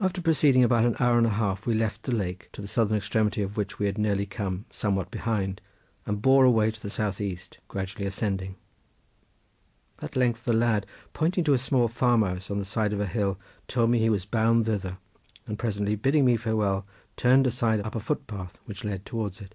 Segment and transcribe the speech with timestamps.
[0.00, 2.96] After proceeding about an hour and a half we left the lake, to the southern
[2.96, 5.60] extremity of which we had nearly come, somewhat behind,
[6.06, 8.56] and bore away to the south east, gradually ascending.
[10.02, 13.06] At length the lad pointing to a small farm house on the side of a
[13.06, 13.38] hill
[13.68, 14.98] told me he was bound thither,
[15.46, 16.84] and presently bidding me farewell
[17.16, 19.54] turned aside up a footpath which led towards it.